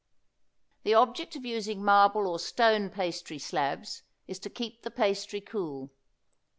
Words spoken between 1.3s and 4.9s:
of using marble or stone pastry slabs is to keep the